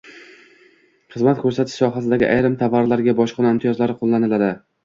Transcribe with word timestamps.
Xizmat 1.15 1.43
ko‘rsatish 1.43 1.77
sohasidagi 1.83 2.29
ayrim 2.31 2.57
tovarlarga 2.65 3.15
bojxona 3.23 3.53
imtiyozlari 3.57 4.01
qo‘llaniladi 4.01 4.53